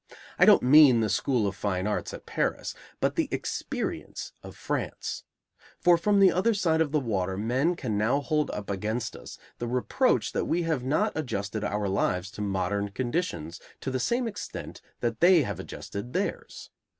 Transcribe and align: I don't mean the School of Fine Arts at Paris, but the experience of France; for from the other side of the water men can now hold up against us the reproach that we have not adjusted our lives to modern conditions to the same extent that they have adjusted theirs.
I 0.39 0.45
don't 0.45 0.63
mean 0.63 0.99
the 1.01 1.09
School 1.09 1.45
of 1.45 1.55
Fine 1.55 1.85
Arts 1.85 2.11
at 2.11 2.25
Paris, 2.25 2.73
but 2.99 3.15
the 3.15 3.27
experience 3.29 4.33
of 4.41 4.55
France; 4.57 5.23
for 5.79 5.95
from 5.95 6.19
the 6.19 6.31
other 6.31 6.55
side 6.55 6.81
of 6.81 6.91
the 6.91 6.99
water 6.99 7.37
men 7.37 7.75
can 7.75 7.99
now 7.99 8.19
hold 8.19 8.49
up 8.49 8.71
against 8.71 9.15
us 9.15 9.37
the 9.59 9.67
reproach 9.67 10.31
that 10.31 10.45
we 10.45 10.63
have 10.63 10.83
not 10.83 11.11
adjusted 11.15 11.63
our 11.63 11.87
lives 11.87 12.31
to 12.31 12.41
modern 12.41 12.89
conditions 12.89 13.59
to 13.81 13.91
the 13.91 13.99
same 13.99 14.27
extent 14.27 14.81
that 15.01 15.19
they 15.19 15.43
have 15.43 15.59
adjusted 15.59 16.13
theirs. 16.13 16.71